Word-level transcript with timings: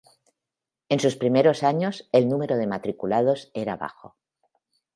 En 0.89 0.99
sus 0.99 1.15
primeros 1.15 1.61
años, 1.61 2.09
el 2.11 2.27
número 2.27 2.57
de 2.57 2.65
matriculados 2.65 3.51
era 3.53 3.77
bajo. 3.77 4.17